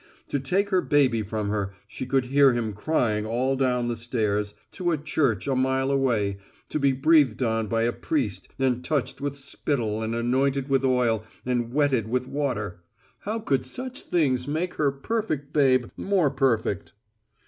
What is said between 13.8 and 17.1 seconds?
things make her perfect babe more perfect!